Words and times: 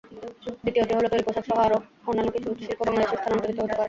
দ্বিতীয়টি 0.63 0.93
হলো, 0.95 1.07
তৈরি 1.09 1.23
পোশাকসহ 1.27 1.57
অন্যান্য 2.07 2.29
কিছু 2.35 2.49
শিল্প 2.59 2.79
বাংলাদেশে 2.87 3.15
স্থানান্তরিত 3.17 3.57
হতে 3.57 3.67
পারে। 3.67 3.79